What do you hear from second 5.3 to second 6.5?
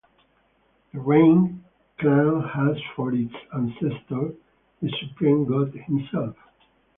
god himself.